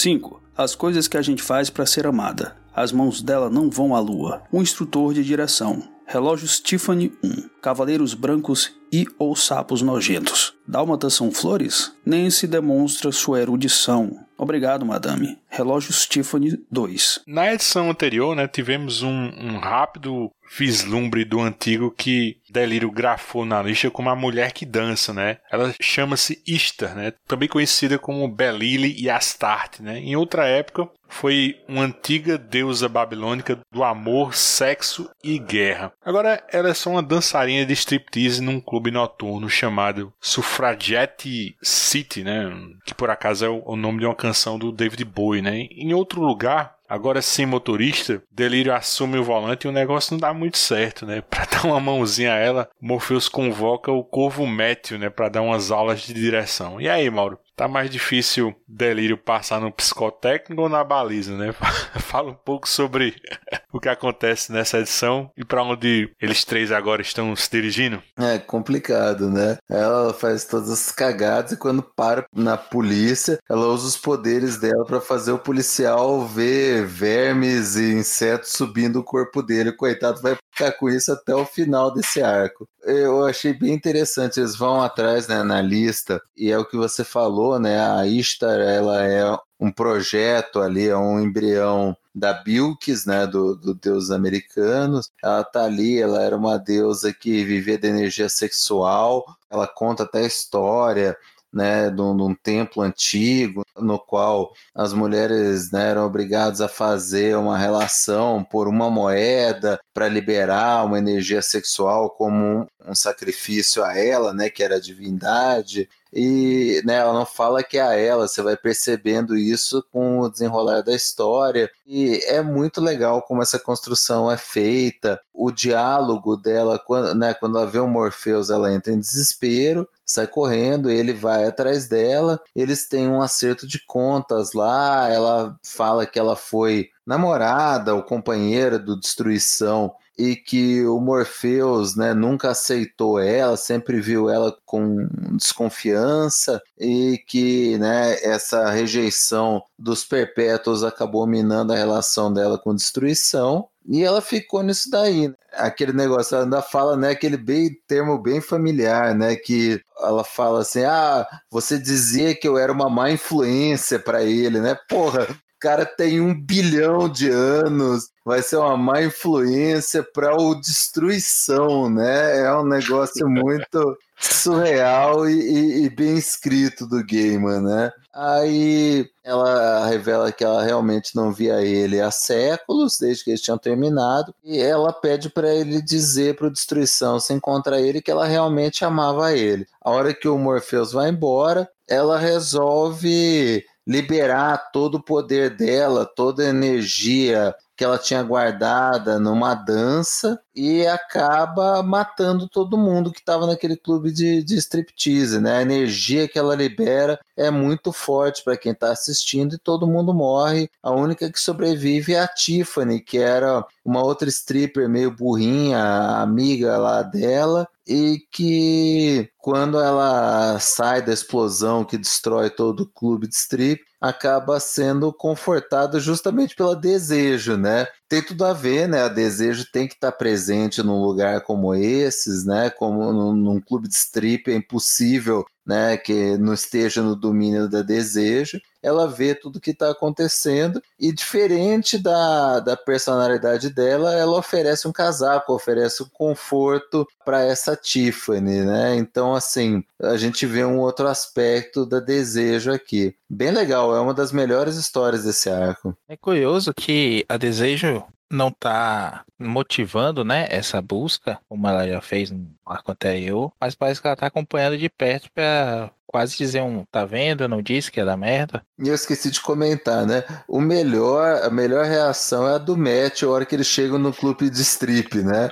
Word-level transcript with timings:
5. 0.00 0.40
As 0.56 0.74
coisas 0.74 1.06
que 1.06 1.18
a 1.18 1.22
gente 1.22 1.42
faz 1.42 1.68
para 1.68 1.84
ser 1.84 2.06
amada. 2.06 2.56
As 2.74 2.90
mãos 2.90 3.20
dela 3.20 3.50
não 3.50 3.68
vão 3.68 3.94
à 3.94 4.00
lua. 4.00 4.42
Um 4.50 4.62
instrutor 4.62 5.12
de 5.12 5.22
direção. 5.22 5.82
Relógios 6.06 6.58
Tiffany 6.58 7.12
1. 7.22 7.50
Cavaleiros 7.60 8.14
brancos 8.14 8.74
e 8.90 9.04
ou 9.18 9.36
sapos 9.36 9.82
nojentos. 9.82 10.54
Dálmatas 10.66 11.12
são 11.12 11.30
flores? 11.30 11.94
Nem 12.04 12.30
se 12.30 12.46
demonstra 12.46 13.12
sua 13.12 13.40
erudição. 13.40 14.24
Obrigado, 14.38 14.86
madame. 14.86 15.38
Relógios 15.50 16.06
Tiffany 16.06 16.58
2. 16.70 17.20
Na 17.26 17.52
edição 17.52 17.90
anterior, 17.90 18.34
né, 18.34 18.48
tivemos 18.48 19.02
um, 19.02 19.10
um 19.10 19.58
rápido 19.58 20.30
vislumbre 20.56 21.24
do 21.24 21.40
antigo 21.40 21.90
que 21.90 22.38
Delírio 22.50 22.90
grafou 22.90 23.44
na 23.44 23.62
lista 23.62 23.90
como 23.90 24.10
a 24.10 24.16
mulher 24.16 24.52
que 24.52 24.66
dança, 24.66 25.14
né? 25.14 25.38
Ela 25.50 25.72
chama-se 25.80 26.42
Ishtar, 26.46 26.94
né? 26.94 27.12
Também 27.26 27.48
conhecida 27.48 27.98
como 27.98 28.26
Belile 28.28 28.94
e 28.98 29.08
Astarte, 29.08 29.82
né? 29.82 29.98
Em 29.98 30.16
outra 30.16 30.46
época, 30.46 30.88
foi 31.08 31.56
uma 31.68 31.82
antiga 31.82 32.38
deusa 32.38 32.88
babilônica 32.88 33.58
do 33.70 33.84
amor, 33.84 34.34
sexo 34.34 35.10
e 35.22 35.38
guerra. 35.38 35.92
Agora 36.04 36.42
ela 36.52 36.70
é 36.70 36.74
só 36.74 36.90
uma 36.90 37.02
dançarina 37.02 37.66
de 37.66 37.72
striptease 37.72 38.40
num 38.40 38.60
clube 38.60 38.90
noturno 38.90 39.48
chamado 39.48 40.12
Suffragette 40.20 41.56
City, 41.62 42.24
né? 42.24 42.50
Que 42.84 42.94
por 42.94 43.10
acaso 43.10 43.44
é 43.44 43.48
o 43.48 43.76
nome 43.76 44.00
de 44.00 44.06
uma 44.06 44.14
canção 44.14 44.58
do 44.58 44.72
David 44.72 45.04
Bowie, 45.04 45.42
né? 45.42 45.66
Em 45.70 45.92
outro 45.92 46.20
lugar, 46.20 46.74
Agora, 46.90 47.22
sem 47.22 47.46
motorista, 47.46 48.20
Delírio 48.32 48.74
assume 48.74 49.16
o 49.16 49.22
volante 49.22 49.64
e 49.64 49.70
o 49.70 49.72
negócio 49.72 50.12
não 50.12 50.18
dá 50.18 50.34
muito 50.34 50.58
certo, 50.58 51.06
né? 51.06 51.20
Pra 51.30 51.44
dar 51.44 51.64
uma 51.64 51.78
mãozinha 51.78 52.32
a 52.34 52.36
ela, 52.36 52.68
Morpheus 52.80 53.28
convoca 53.28 53.92
o 53.92 54.02
Corvo 54.02 54.44
Métio, 54.44 54.98
né? 54.98 55.08
Pra 55.08 55.28
dar 55.28 55.40
umas 55.40 55.70
aulas 55.70 56.00
de 56.00 56.12
direção. 56.12 56.80
E 56.80 56.88
aí, 56.88 57.08
Mauro? 57.08 57.38
Tá 57.56 57.68
mais 57.68 57.90
difícil 57.90 58.54
Delírio 58.66 59.18
passar 59.18 59.60
no 59.60 59.70
psicotécnico 59.70 60.62
ou 60.62 60.68
na 60.68 60.82
baliza, 60.82 61.36
né? 61.36 61.52
Fala 62.00 62.30
um 62.30 62.34
pouco 62.34 62.68
sobre 62.68 63.14
o 63.72 63.78
que 63.78 63.88
acontece 63.88 64.52
nessa 64.52 64.78
edição 64.78 65.30
e 65.36 65.44
para 65.44 65.62
onde 65.62 66.10
eles 66.20 66.44
três 66.44 66.72
agora 66.72 67.02
estão 67.02 67.34
se 67.36 67.50
dirigindo. 67.50 68.02
É 68.18 68.38
complicado, 68.38 69.30
né? 69.30 69.58
Ela 69.68 70.14
faz 70.14 70.44
todas 70.44 70.70
as 70.70 70.90
cagadas 70.90 71.52
e 71.52 71.56
quando 71.56 71.82
para 71.82 72.24
na 72.34 72.56
polícia, 72.56 73.38
ela 73.48 73.66
usa 73.66 73.86
os 73.86 73.96
poderes 73.96 74.56
dela 74.58 74.84
para 74.84 75.00
fazer 75.00 75.32
o 75.32 75.38
policial 75.38 76.26
ver 76.26 76.86
vermes 76.86 77.76
e 77.76 77.92
insetos 77.92 78.50
subindo 78.50 79.00
o 79.00 79.04
corpo 79.04 79.42
dele. 79.42 79.72
Coitado, 79.72 80.22
vai 80.22 80.36
ficar 80.52 80.72
com 80.72 80.88
isso 80.88 81.12
até 81.12 81.34
o 81.34 81.44
final 81.44 81.92
desse 81.92 82.22
arco. 82.22 82.66
Eu 82.82 83.24
achei 83.26 83.52
bem 83.52 83.74
interessante, 83.74 84.40
eles 84.40 84.56
vão 84.56 84.80
atrás 84.80 85.28
né, 85.28 85.42
na 85.42 85.60
lista, 85.60 86.20
e 86.36 86.50
é 86.50 86.58
o 86.58 86.64
que 86.64 86.76
você 86.76 87.04
falou, 87.04 87.49
né? 87.58 87.80
A 87.80 88.06
Ishtar, 88.06 88.60
ela 88.60 89.04
é 89.04 89.38
um 89.58 89.70
projeto 89.70 90.60
ali, 90.60 90.88
é 90.88 90.96
um 90.96 91.20
embrião 91.20 91.96
da 92.14 92.32
Bilkis, 92.32 93.06
né, 93.06 93.26
do, 93.26 93.54
do 93.54 93.74
deus 93.74 94.10
americanos. 94.10 95.10
Ela 95.22 95.44
tá 95.44 95.64
ali, 95.64 96.00
ela 96.00 96.22
era 96.22 96.36
uma 96.36 96.58
deusa 96.58 97.12
que 97.12 97.44
vivia 97.44 97.78
de 97.78 97.86
energia 97.88 98.28
sexual. 98.28 99.24
Ela 99.50 99.66
conta 99.66 100.04
até 100.04 100.20
a 100.20 100.26
história 100.26 101.16
né, 101.52 101.90
de 101.90 102.00
um, 102.00 102.16
de 102.16 102.22
um, 102.22 102.34
templo 102.34 102.82
antigo, 102.82 103.64
no 103.76 103.98
qual 103.98 104.52
as 104.74 104.92
mulheres 104.92 105.70
né, 105.72 105.90
eram 105.90 106.06
obrigadas 106.06 106.60
a 106.60 106.68
fazer 106.68 107.36
uma 107.36 107.58
relação 107.58 108.44
por 108.44 108.68
uma 108.68 108.88
moeda 108.88 109.80
para 109.92 110.08
liberar 110.08 110.84
uma 110.84 110.98
energia 110.98 111.42
sexual 111.42 112.10
como 112.10 112.36
um, 112.36 112.66
um, 112.86 112.94
sacrifício 112.94 113.82
a 113.82 113.96
ela, 113.98 114.32
né, 114.32 114.48
que 114.48 114.62
era 114.62 114.76
a 114.76 114.80
divindade. 114.80 115.88
E 116.12 116.82
né, 116.84 116.96
ela 116.96 117.12
não 117.12 117.24
fala 117.24 117.62
que 117.62 117.78
é 117.78 117.82
a 117.82 117.94
ela, 117.94 118.26
você 118.26 118.42
vai 118.42 118.56
percebendo 118.56 119.36
isso 119.36 119.84
com 119.92 120.20
o 120.20 120.28
desenrolar 120.28 120.82
da 120.82 120.94
história. 120.94 121.70
E 121.86 122.20
é 122.26 122.42
muito 122.42 122.80
legal 122.80 123.22
como 123.22 123.42
essa 123.42 123.58
construção 123.58 124.30
é 124.30 124.36
feita. 124.36 125.20
O 125.32 125.50
diálogo 125.50 126.36
dela, 126.36 126.78
quando, 126.78 127.14
né, 127.14 127.34
quando 127.34 127.58
ela 127.58 127.66
vê 127.66 127.78
o 127.78 127.86
Morpheus, 127.86 128.50
ela 128.50 128.72
entra 128.72 128.92
em 128.92 128.98
desespero 129.00 129.88
sai 130.10 130.26
correndo, 130.26 130.90
ele 130.90 131.12
vai 131.12 131.46
atrás 131.46 131.88
dela, 131.88 132.40
eles 132.54 132.88
têm 132.88 133.08
um 133.08 133.22
acerto 133.22 133.66
de 133.66 133.78
contas 133.86 134.52
lá, 134.52 135.08
ela 135.08 135.56
fala 135.64 136.04
que 136.04 136.18
ela 136.18 136.34
foi 136.34 136.88
namorada 137.06 137.94
ou 137.94 138.02
companheira 138.02 138.78
do 138.78 138.98
Destruição 138.98 139.94
e 140.20 140.36
que 140.36 140.84
o 140.84 141.00
Morpheus 141.00 141.96
né, 141.96 142.12
nunca 142.12 142.50
aceitou 142.50 143.18
ela, 143.18 143.56
sempre 143.56 144.02
viu 144.02 144.28
ela 144.28 144.54
com 144.66 145.08
desconfiança 145.32 146.60
e 146.78 147.16
que 147.26 147.78
né, 147.78 148.22
essa 148.22 148.70
rejeição 148.70 149.62
dos 149.78 150.04
perpétuos 150.04 150.84
acabou 150.84 151.26
minando 151.26 151.72
a 151.72 151.76
relação 151.76 152.30
dela 152.30 152.58
com 152.58 152.74
destruição. 152.74 153.66
E 153.88 154.04
ela 154.04 154.20
ficou 154.20 154.62
nisso 154.62 154.90
daí. 154.90 155.28
Né? 155.28 155.34
Aquele 155.54 155.94
negócio, 155.94 156.34
ela 156.34 156.44
ainda 156.44 156.60
fala, 156.60 156.98
né, 156.98 157.10
aquele 157.12 157.38
bem, 157.38 157.74
termo 157.88 158.18
bem 158.18 158.42
familiar, 158.42 159.14
né, 159.14 159.36
que 159.36 159.80
ela 159.98 160.22
fala 160.22 160.60
assim: 160.60 160.84
"Ah, 160.84 161.26
você 161.50 161.78
dizia 161.78 162.34
que 162.34 162.46
eu 162.46 162.58
era 162.58 162.70
uma 162.70 162.90
má 162.90 163.10
influência 163.10 163.98
para 163.98 164.22
ele, 164.22 164.60
né? 164.60 164.76
Porra, 164.86 165.26
cara 165.60 165.84
tem 165.84 166.20
um 166.20 166.34
bilhão 166.34 167.08
de 167.08 167.28
anos, 167.28 168.10
vai 168.24 168.42
ser 168.42 168.56
uma 168.56 168.76
má 168.76 169.02
influência 169.02 170.02
para 170.02 170.34
o 170.34 170.54
destruição, 170.54 171.90
né? 171.90 172.40
É 172.40 172.54
um 172.54 172.64
negócio 172.64 173.28
muito 173.28 173.98
surreal 174.18 175.28
e, 175.28 175.32
e, 175.32 175.84
e, 175.84 175.90
bem 175.90 176.16
escrito 176.16 176.86
do 176.86 177.04
Gaiman, 177.04 177.60
né? 177.60 177.92
Aí 178.12 179.08
ela 179.24 179.86
revela 179.86 180.32
que 180.32 180.44
ela 180.44 180.62
realmente 180.62 181.14
não 181.16 181.32
via 181.32 181.62
ele 181.62 182.00
há 182.00 182.10
séculos, 182.10 182.98
desde 182.98 183.24
que 183.24 183.30
eles 183.30 183.40
tinham 183.40 183.56
terminado, 183.56 184.34
e 184.44 184.58
ela 184.58 184.92
pede 184.92 185.30
para 185.30 185.54
ele 185.54 185.80
dizer 185.80 186.36
para 186.36 186.48
o 186.48 186.52
Destruição 186.52 187.18
se 187.18 187.32
encontra 187.32 187.80
ele 187.80 188.02
que 188.02 188.10
ela 188.10 188.26
realmente 188.26 188.84
amava 188.84 189.32
ele. 189.32 189.66
A 189.80 189.90
hora 189.90 190.12
que 190.12 190.28
o 190.28 190.36
Morpheus 190.36 190.92
vai 190.92 191.08
embora, 191.08 191.68
ela 191.88 192.18
resolve 192.18 193.64
liberar 193.90 194.70
todo 194.72 194.98
o 194.98 195.02
poder 195.02 195.56
dela, 195.56 196.06
toda 196.06 196.44
a 196.44 196.50
energia 196.50 197.52
que 197.80 197.84
ela 197.84 197.96
tinha 197.96 198.22
guardada 198.22 199.18
numa 199.18 199.54
dança 199.54 200.38
e 200.54 200.86
acaba 200.86 201.82
matando 201.82 202.46
todo 202.46 202.76
mundo 202.76 203.10
que 203.10 203.20
estava 203.20 203.46
naquele 203.46 203.74
clube 203.74 204.12
de, 204.12 204.42
de 204.42 204.56
striptease, 204.56 205.40
né? 205.40 205.56
A 205.56 205.62
energia 205.62 206.28
que 206.28 206.38
ela 206.38 206.54
libera 206.54 207.18
é 207.34 207.50
muito 207.50 207.90
forte 207.90 208.44
para 208.44 208.58
quem 208.58 208.72
está 208.72 208.92
assistindo 208.92 209.54
e 209.54 209.58
todo 209.58 209.86
mundo 209.86 210.12
morre. 210.12 210.70
A 210.82 210.90
única 210.90 211.32
que 211.32 211.40
sobrevive 211.40 212.12
é 212.12 212.20
a 212.20 212.28
Tiffany, 212.28 213.00
que 213.00 213.16
era 213.16 213.64
uma 213.82 214.04
outra 214.04 214.28
stripper 214.28 214.86
meio 214.86 215.10
burrinha, 215.10 215.82
amiga 216.20 216.76
lá 216.76 217.00
dela, 217.02 217.66
e 217.88 218.18
que 218.30 219.30
quando 219.38 219.80
ela 219.80 220.58
sai 220.60 221.00
da 221.00 221.14
explosão 221.14 221.82
que 221.82 221.96
destrói 221.96 222.50
todo 222.50 222.80
o 222.80 222.86
clube 222.86 223.26
de 223.26 223.34
strip, 223.34 223.82
acaba 224.00 224.58
sendo 224.58 225.12
confortado 225.12 226.00
justamente 226.00 226.56
pelo 226.56 226.74
desejo, 226.74 227.56
né? 227.56 227.86
Tem 228.08 228.22
tudo 228.22 228.44
a 228.44 228.52
ver, 228.52 228.88
né? 228.88 229.04
O 229.04 229.14
desejo 229.14 229.70
tem 229.70 229.86
que 229.86 229.94
estar 229.94 230.12
presente 230.12 230.82
num 230.82 231.02
lugar 231.02 231.42
como 231.42 231.74
esses, 231.74 232.44
né? 232.44 232.70
Como 232.70 233.12
num, 233.12 233.32
num 233.34 233.60
clube 233.60 233.88
de 233.88 233.94
strip 233.94 234.50
é 234.50 234.54
impossível 234.54 235.44
né, 235.66 235.96
que 235.96 236.36
não 236.36 236.54
esteja 236.54 237.00
no 237.00 237.14
domínio 237.14 237.68
da 237.68 237.80
desejo, 237.82 238.60
ela 238.82 239.06
vê 239.06 239.34
tudo 239.34 239.60
que 239.60 239.70
está 239.70 239.90
acontecendo 239.90 240.82
e 240.98 241.12
diferente 241.12 241.98
da, 241.98 242.60
da 242.60 242.76
personalidade 242.76 243.70
dela, 243.70 244.14
ela 244.14 244.38
oferece 244.38 244.88
um 244.88 244.92
casaco, 244.92 245.52
oferece 245.52 246.02
um 246.02 246.08
conforto 246.08 247.06
para 247.24 247.42
essa 247.42 247.76
Tiffany, 247.76 248.62
né? 248.64 248.96
Então, 248.96 249.34
assim, 249.34 249.84
a 250.02 250.16
gente 250.16 250.46
vê 250.46 250.64
um 250.64 250.78
outro 250.78 251.06
aspecto 251.08 251.84
da 251.84 252.00
desejo 252.00 252.72
aqui. 252.72 253.14
Bem 253.28 253.50
legal, 253.50 253.94
é 253.94 254.00
uma 254.00 254.14
das 254.14 254.32
melhores 254.32 254.76
histórias 254.76 255.24
desse 255.24 255.48
arco. 255.48 255.96
É 256.08 256.16
curioso 256.16 256.72
que 256.74 257.24
a 257.28 257.36
desejo 257.36 258.04
não 258.30 258.48
está 258.48 259.24
motivando, 259.38 260.24
né, 260.24 260.46
essa 260.50 260.80
busca, 260.80 261.38
como 261.48 261.66
ela 261.66 261.86
já 261.88 262.00
fez 262.00 262.30
no 262.30 262.46
arco 262.64 262.92
anterior, 262.92 263.52
mas 263.60 263.74
parece 263.74 264.00
que 264.00 264.06
ela 264.06 264.14
está 264.14 264.26
acompanhando 264.26 264.78
de 264.78 264.88
perto 264.88 265.30
para 265.34 265.90
quase 266.06 266.36
dizer 266.36 266.60
um, 266.62 266.84
tá 266.90 267.04
vendo, 267.04 267.48
não 267.48 267.62
disse 267.62 267.90
que 267.90 268.00
é 268.00 268.04
da 268.04 268.16
merda. 268.16 268.62
E 268.78 268.88
eu 268.88 268.94
esqueci 268.94 269.30
de 269.30 269.40
comentar, 269.40 270.06
né, 270.06 270.24
o 270.46 270.60
melhor, 270.60 271.42
a 271.42 271.50
melhor 271.50 271.84
reação 271.84 272.48
é 272.48 272.54
a 272.54 272.58
do 272.58 272.76
Matt, 272.76 273.22
a 273.22 273.28
hora 273.28 273.46
que 273.46 273.54
eles 273.54 273.66
chegam 273.66 273.98
no 273.98 274.12
clube 274.12 274.48
de 274.48 274.62
strip, 274.62 275.22
né, 275.22 275.48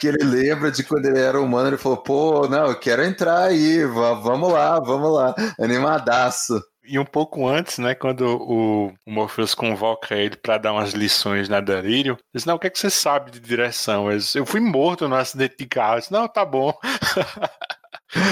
que 0.00 0.06
ele 0.06 0.24
lembra 0.24 0.70
de 0.70 0.82
quando 0.82 1.06
ele 1.06 1.18
era 1.18 1.40
humano, 1.40 1.68
ele 1.68 1.76
falou, 1.76 1.98
pô, 1.98 2.48
não, 2.48 2.66
eu 2.66 2.78
quero 2.78 3.04
entrar 3.04 3.44
aí, 3.44 3.84
vamos 3.84 4.52
lá, 4.52 4.80
vamos 4.80 5.12
lá, 5.12 5.34
animadaço. 5.58 6.62
E 6.86 6.98
um 6.98 7.04
pouco 7.04 7.48
antes, 7.48 7.78
né, 7.78 7.94
quando 7.94 8.22
o, 8.26 8.92
Morpheus 9.06 9.54
convoca 9.54 10.14
ele 10.14 10.36
para 10.36 10.58
dar 10.58 10.72
umas 10.72 10.92
lições 10.92 11.48
na 11.48 11.60
Delírio, 11.60 12.18
diz: 12.34 12.44
Não, 12.44 12.56
o 12.56 12.58
que, 12.58 12.66
é 12.66 12.70
que 12.70 12.78
você 12.78 12.90
sabe 12.90 13.30
de 13.30 13.40
direção? 13.40 14.12
Eu, 14.12 14.18
eu 14.34 14.44
fui 14.44 14.60
morto 14.60 15.08
no 15.08 15.14
acidente 15.16 15.56
de 15.58 15.66
carro. 15.66 15.96
Eu 15.96 16.00
disse, 16.00 16.12
Não, 16.12 16.28
tá 16.28 16.44
bom. 16.44 16.72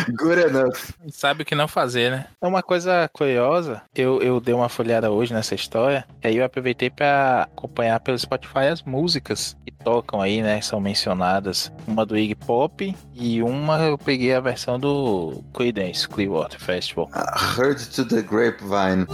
Good 0.08 0.40
enough. 0.40 0.94
Sabe 1.10 1.42
o 1.42 1.46
que 1.46 1.54
não 1.54 1.68
fazer, 1.68 2.10
né? 2.10 2.26
É 2.40 2.46
uma 2.46 2.62
coisa 2.62 3.08
curiosa. 3.12 3.82
Eu, 3.94 4.20
eu 4.22 4.40
dei 4.40 4.54
uma 4.54 4.68
folhada 4.68 5.10
hoje 5.10 5.32
nessa 5.32 5.54
história. 5.54 6.04
E 6.22 6.28
aí 6.28 6.36
eu 6.36 6.44
aproveitei 6.44 6.90
para 6.90 7.44
acompanhar 7.44 7.98
pelo 8.00 8.18
Spotify 8.18 8.66
as 8.70 8.82
músicas 8.82 9.56
que 9.64 9.72
tocam 9.72 10.20
aí, 10.20 10.42
né? 10.42 10.60
São 10.60 10.80
mencionadas. 10.80 11.72
Uma 11.86 12.06
do 12.06 12.16
Iggy 12.16 12.34
Pop 12.34 12.96
e 13.14 13.42
uma 13.42 13.78
eu 13.78 13.98
peguei 13.98 14.34
a 14.34 14.40
versão 14.40 14.78
do 14.78 15.42
Creedence 15.54 16.08
Clearwater 16.08 16.60
Festival. 16.60 17.10
Uh, 17.14 17.60
heard 17.60 17.84
to 17.90 18.04
the 18.04 18.22
Grapevine. 18.22 19.06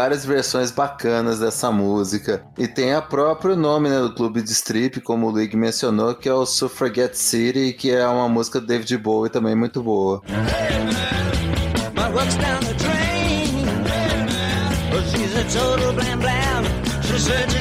Várias 0.00 0.24
versões 0.24 0.70
bacanas 0.70 1.40
dessa 1.40 1.70
música. 1.70 2.42
E 2.56 2.66
tem 2.66 2.94
a 2.94 3.02
próprio 3.02 3.54
nome 3.54 3.90
né, 3.90 4.00
do 4.00 4.14
clube 4.14 4.40
de 4.40 4.50
strip, 4.50 4.98
como 5.02 5.26
o 5.26 5.30
Luigi 5.30 5.58
mencionou, 5.58 6.14
que 6.14 6.26
é 6.26 6.32
o 6.32 6.46
Suffragette 6.46 7.18
City, 7.18 7.74
que 7.74 7.90
é 7.90 8.06
uma 8.06 8.26
música 8.26 8.58
do 8.58 8.66
David 8.66 8.96
Bowie 8.96 9.30
também 9.30 9.54
muito 9.54 9.82
boa. 9.82 10.22
Said 17.20 17.60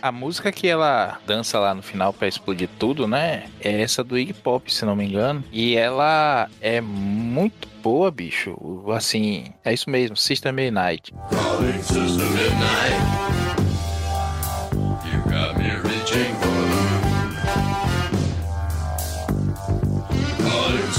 A 0.00 0.10
música 0.10 0.50
que 0.50 0.66
ela 0.66 1.18
dança 1.26 1.58
lá 1.58 1.74
no 1.74 1.82
final 1.82 2.12
para 2.12 2.26
explodir 2.26 2.68
tudo, 2.78 3.06
né? 3.06 3.44
É 3.60 3.80
essa 3.82 4.02
do 4.02 4.18
Iggy 4.18 4.32
Pop, 4.32 4.72
se 4.72 4.84
não 4.84 4.96
me 4.96 5.04
engano. 5.04 5.44
E 5.52 5.76
ela 5.76 6.48
é 6.60 6.80
muito 6.80 7.68
boa, 7.82 8.10
bicho. 8.10 8.56
Assim, 8.94 9.46
é 9.64 9.72
isso 9.72 9.88
mesmo, 9.88 10.16
Sister 10.16 10.52
Midnight. 10.52 11.14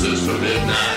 Sister 0.04 0.34
me. 0.40 0.93